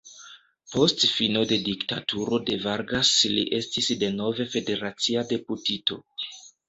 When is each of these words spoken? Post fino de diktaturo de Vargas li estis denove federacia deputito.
Post 0.75 1.03
fino 1.17 1.43
de 1.51 1.59
diktaturo 1.67 2.39
de 2.47 2.57
Vargas 2.65 3.11
li 3.35 3.45
estis 3.61 3.91
denove 4.05 4.49
federacia 4.55 5.25
deputito. 5.35 6.01